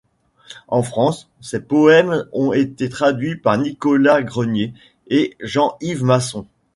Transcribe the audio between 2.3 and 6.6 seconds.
ont été traduits par Nicolas Grenier et Jean-Yves Masson.